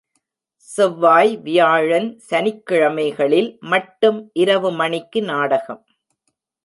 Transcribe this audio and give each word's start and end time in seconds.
செவ்வாய், 0.69 1.37
வியாழன், 1.37 2.21
சனிக்கிழமைகளில் 2.29 3.59
மட்டும் 3.59 4.29
இரவு 4.33 4.71
மணிக்கு 4.71 5.21
நாடகம். 5.21 5.83